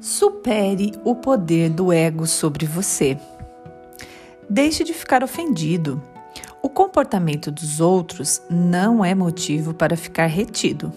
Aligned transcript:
Supere 0.00 0.92
o 1.04 1.14
poder 1.14 1.68
do 1.68 1.92
ego 1.92 2.26
sobre 2.26 2.64
você. 2.64 3.18
Deixe 4.48 4.82
de 4.82 4.94
ficar 4.94 5.22
ofendido. 5.22 6.02
O 6.62 6.70
comportamento 6.70 7.50
dos 7.50 7.80
outros 7.82 8.40
não 8.48 9.04
é 9.04 9.14
motivo 9.14 9.74
para 9.74 9.98
ficar 9.98 10.24
retido. 10.24 10.90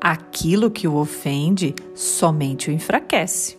Aquilo 0.00 0.72
que 0.72 0.88
o 0.88 0.96
ofende 0.96 1.72
somente 1.94 2.68
o 2.68 2.72
enfraquece. 2.72 3.56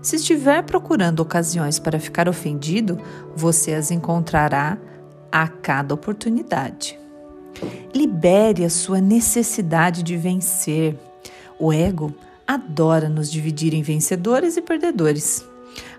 Se 0.00 0.16
estiver 0.16 0.62
procurando 0.62 1.20
ocasiões 1.20 1.78
para 1.78 2.00
ficar 2.00 2.30
ofendido, 2.30 2.98
você 3.36 3.74
as 3.74 3.90
encontrará 3.90 4.78
a 5.30 5.46
cada 5.46 5.92
oportunidade. 5.92 6.98
Libere 7.94 8.64
a 8.64 8.70
sua 8.70 9.02
necessidade 9.02 10.02
de 10.02 10.16
vencer. 10.16 10.96
O 11.58 11.70
ego 11.70 12.14
adora 12.48 13.10
nos 13.10 13.30
dividir 13.30 13.74
em 13.74 13.82
vencedores 13.82 14.56
e 14.56 14.62
perdedores. 14.62 15.46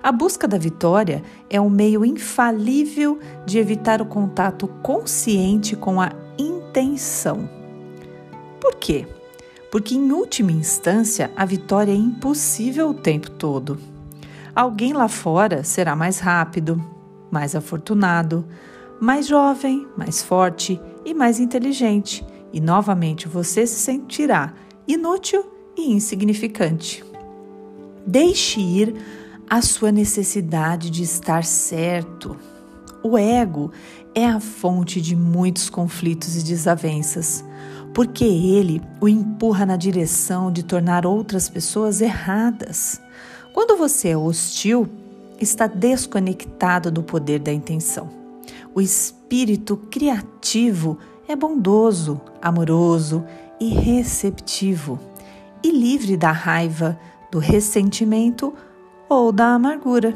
A 0.01 0.11
busca 0.11 0.47
da 0.47 0.57
vitória 0.57 1.21
é 1.47 1.61
um 1.61 1.69
meio 1.69 2.03
infalível 2.03 3.19
de 3.45 3.59
evitar 3.59 4.01
o 4.01 4.05
contato 4.05 4.67
consciente 4.81 5.75
com 5.75 6.01
a 6.01 6.11
intenção. 6.39 7.47
Por 8.59 8.75
quê? 8.75 9.07
Porque, 9.71 9.93
em 9.93 10.11
última 10.11 10.51
instância, 10.51 11.29
a 11.35 11.45
vitória 11.45 11.91
é 11.91 11.95
impossível 11.95 12.89
o 12.89 12.93
tempo 12.95 13.29
todo. 13.29 13.77
Alguém 14.55 14.93
lá 14.93 15.07
fora 15.07 15.63
será 15.63 15.95
mais 15.95 16.17
rápido, 16.17 16.83
mais 17.29 17.55
afortunado, 17.55 18.43
mais 18.99 19.27
jovem, 19.27 19.87
mais 19.95 20.23
forte 20.23 20.81
e 21.05 21.13
mais 21.13 21.39
inteligente, 21.39 22.25
e 22.51 22.59
novamente 22.59 23.27
você 23.27 23.67
se 23.67 23.79
sentirá 23.79 24.53
inútil 24.87 25.58
e 25.79 25.91
insignificante. 25.91 27.03
Deixe 28.05 28.59
ir 28.59 28.95
a 29.49 29.61
sua 29.61 29.91
necessidade 29.91 30.89
de 30.89 31.03
estar 31.03 31.43
certo. 31.43 32.37
O 33.03 33.17
ego 33.17 33.71
é 34.13 34.25
a 34.25 34.39
fonte 34.39 35.01
de 35.01 35.15
muitos 35.15 35.69
conflitos 35.69 36.35
e 36.35 36.43
desavenças, 36.43 37.43
porque 37.93 38.25
ele 38.25 38.81
o 38.99 39.07
empurra 39.07 39.65
na 39.65 39.75
direção 39.75 40.51
de 40.51 40.63
tornar 40.63 41.05
outras 41.05 41.49
pessoas 41.49 42.01
erradas. 42.01 43.01
Quando 43.53 43.77
você 43.77 44.09
é 44.09 44.17
hostil, 44.17 44.87
está 45.39 45.65
desconectado 45.65 46.91
do 46.91 47.01
poder 47.01 47.39
da 47.39 47.51
intenção. 47.51 48.09
O 48.75 48.81
espírito 48.81 49.77
criativo 49.89 50.97
é 51.27 51.35
bondoso, 51.35 52.19
amoroso 52.41 53.23
e 53.59 53.69
receptivo 53.69 54.99
e 55.63 55.71
livre 55.71 56.15
da 56.15 56.31
raiva, 56.31 56.99
do 57.31 57.39
ressentimento 57.39 58.53
ou 59.07 59.31
da 59.31 59.53
amargura. 59.53 60.13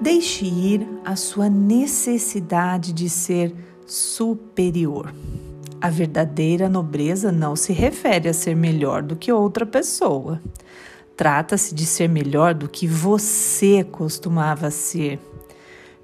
Deixe 0.00 0.44
ir 0.44 0.86
a 1.04 1.14
sua 1.16 1.48
necessidade 1.48 2.92
de 2.92 3.08
ser 3.08 3.54
superior. 3.86 5.14
A 5.80 5.90
verdadeira 5.90 6.68
nobreza 6.68 7.32
não 7.32 7.56
se 7.56 7.72
refere 7.72 8.28
a 8.28 8.32
ser 8.32 8.54
melhor 8.54 9.02
do 9.02 9.16
que 9.16 9.32
outra 9.32 9.66
pessoa. 9.66 10.40
Trata-se 11.16 11.74
de 11.74 11.84
ser 11.84 12.08
melhor 12.08 12.54
do 12.54 12.68
que 12.68 12.86
você 12.86 13.84
costumava 13.84 14.70
ser. 14.70 15.20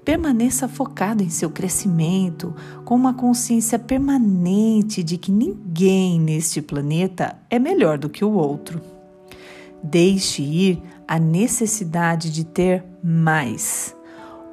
Permaneça 0.03 0.67
focado 0.67 1.21
em 1.21 1.29
seu 1.29 1.49
crescimento, 1.49 2.55
com 2.85 2.95
uma 2.95 3.13
consciência 3.13 3.77
permanente 3.77 5.03
de 5.03 5.17
que 5.17 5.31
ninguém 5.31 6.19
neste 6.19 6.61
planeta 6.61 7.37
é 7.49 7.59
melhor 7.59 7.97
do 7.97 8.09
que 8.09 8.23
o 8.23 8.31
outro. 8.31 8.81
Deixe 9.83 10.41
ir 10.41 10.81
a 11.07 11.19
necessidade 11.19 12.31
de 12.31 12.43
ter 12.43 12.83
mais. 13.03 13.95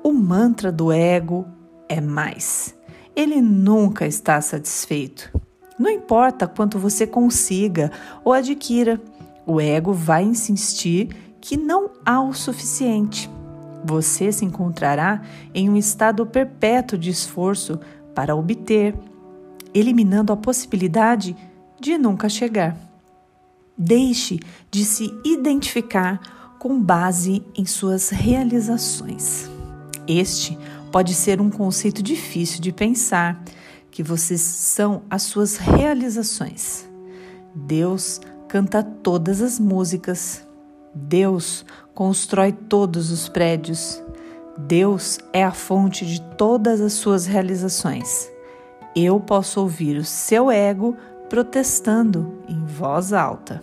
O 0.03 0.13
mantra 0.13 0.71
do 0.71 0.93
ego 0.93 1.47
é 1.89 2.01
mais. 2.01 2.75
Ele 3.15 3.41
nunca 3.41 4.07
está 4.07 4.41
satisfeito. 4.41 5.33
Não 5.79 5.91
importa 5.91 6.47
quanto 6.47 6.79
você 6.79 7.07
consiga 7.07 7.91
ou 8.25 8.33
adquira, 8.33 9.01
o 9.47 9.61
ego 9.61 9.93
vai 9.93 10.25
insistir 10.25 11.09
que 11.41 11.57
não 11.57 11.91
há 12.05 12.21
o 12.21 12.33
suficiente 12.33 13.31
você 13.87 14.33
se 14.33 14.45
encontrará 14.45 15.23
em 15.55 15.71
um 15.71 15.77
estado 15.77 16.27
perpétuo 16.27 16.99
de 16.99 17.11
esforço 17.11 17.79
para 18.15 18.35
obter, 18.35 18.95
eliminando 19.73 20.33
a 20.33 20.37
possibilidade 20.37 21.37
de 21.81 21.97
nunca 21.97 22.29
chegar. 22.29 22.77
Deixe 23.77 24.41
de 24.71 24.85
se 24.85 25.13
identificar 25.25 26.57
com 26.59 26.81
base 26.81 27.45
em 27.55 27.67
suas 27.67 28.09
realizações. 28.09 29.51
Este 30.09 30.59
pode 30.91 31.15
ser 31.15 31.41
um 31.41 31.51
conceito 31.51 32.03
difícil 32.03 32.61
de 32.61 32.73
pensar, 32.73 33.43
que 33.91 34.03
vocês 34.03 34.43
são 34.43 35.03
as 35.09 35.23
suas 35.23 35.57
realizações. 35.57 36.87
Deus 37.55 38.21
canta 38.47 38.83
todas 38.83 39.41
as 39.41 39.59
músicas. 39.59 40.46
Deus 40.97 41.63
constrói 41.95 42.53
todos 42.53 43.11
os 43.11 43.29
prédios. 43.29 44.03
Deus 44.57 45.19
é 45.31 45.45
a 45.45 45.53
fonte 45.53 46.07
de 46.07 46.23
todas 46.39 46.81
as 46.81 46.95
suas 46.95 47.27
realizações. 47.27 48.31
Eu 48.95 49.21
posso 49.21 49.61
ouvir 49.61 49.99
o 49.99 50.05
seu 50.05 50.51
ego 50.51 50.97
protestando 51.29 52.39
em 52.49 52.65
voz 52.65 53.13
alta. 53.13 53.63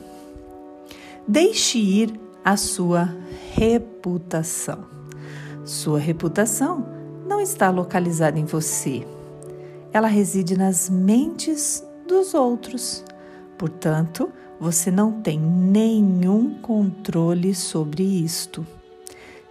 Deixe 1.28 1.80
ir 1.80 2.20
a 2.46 2.56
sua 2.56 3.10
reputação. 3.56 4.86
Sua 5.66 5.98
reputação 5.98 6.86
não 7.28 7.42
está 7.42 7.72
localizada 7.72 8.38
em 8.38 8.46
você. 8.46 9.08
Ela 9.92 10.08
reside 10.08 10.56
nas 10.56 10.88
mentes 10.88 11.84
dos 12.08 12.36
outros. 12.36 13.04
Portanto, 13.58 14.32
você 14.64 14.90
não 14.90 15.22
tem 15.22 15.38
nenhum 15.38 16.54
controle 16.62 17.54
sobre 17.54 18.02
isto. 18.02 18.66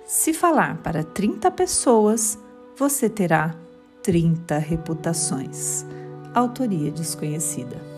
Se 0.06 0.33
falar 0.33 0.78
para 0.78 1.05
30 1.05 1.50
pessoas, 1.50 2.39
você 2.78 3.11
terá 3.11 3.55
30 4.03 4.56
reputações. 4.56 5.84
Autoria 6.33 6.91
desconhecida. 6.91 7.92